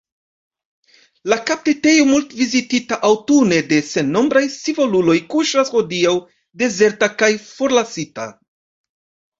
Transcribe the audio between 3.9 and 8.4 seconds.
sennombraj scivoluloj, kuŝas hodiaŭ dezerta kaj forlasita.